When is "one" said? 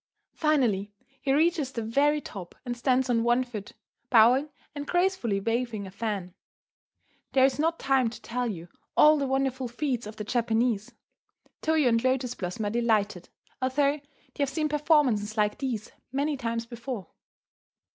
3.23-3.43